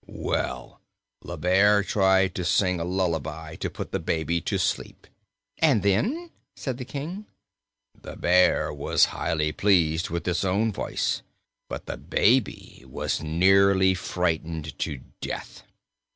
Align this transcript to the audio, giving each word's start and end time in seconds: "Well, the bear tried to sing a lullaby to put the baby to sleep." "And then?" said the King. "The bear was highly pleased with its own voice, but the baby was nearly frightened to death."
"Well, 0.07 0.81
the 1.21 1.37
bear 1.37 1.83
tried 1.83 2.33
to 2.33 2.43
sing 2.43 2.79
a 2.79 2.83
lullaby 2.83 3.55
to 3.57 3.69
put 3.69 3.91
the 3.91 3.99
baby 3.99 4.41
to 4.41 4.57
sleep." 4.57 5.05
"And 5.59 5.83
then?" 5.83 6.31
said 6.55 6.79
the 6.79 6.85
King. 6.85 7.27
"The 8.01 8.15
bear 8.15 8.73
was 8.73 9.05
highly 9.13 9.51
pleased 9.51 10.09
with 10.09 10.27
its 10.27 10.43
own 10.43 10.71
voice, 10.71 11.21
but 11.69 11.85
the 11.85 11.97
baby 11.97 12.83
was 12.87 13.21
nearly 13.21 13.93
frightened 13.93 14.79
to 14.79 15.01
death." 15.21 15.61